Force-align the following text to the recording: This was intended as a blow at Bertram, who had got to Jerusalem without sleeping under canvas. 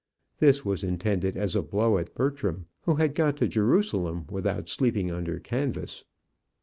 This 0.39 0.65
was 0.65 0.83
intended 0.83 1.37
as 1.37 1.55
a 1.55 1.61
blow 1.61 1.99
at 1.99 2.15
Bertram, 2.15 2.65
who 2.85 2.95
had 2.95 3.13
got 3.13 3.37
to 3.37 3.47
Jerusalem 3.47 4.25
without 4.31 4.67
sleeping 4.67 5.11
under 5.11 5.37
canvas. 5.39 6.05